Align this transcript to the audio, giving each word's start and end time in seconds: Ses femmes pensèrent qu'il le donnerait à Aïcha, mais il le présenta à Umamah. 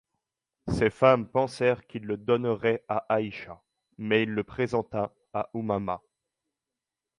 Ses 0.67 0.89
femmes 0.89 1.27
pensèrent 1.27 1.85
qu'il 1.85 2.05
le 2.07 2.17
donnerait 2.17 2.83
à 2.87 3.05
Aïcha, 3.07 3.61
mais 3.99 4.23
il 4.23 4.29
le 4.31 4.43
présenta 4.43 5.13
à 5.31 5.51
Umamah. 5.53 6.01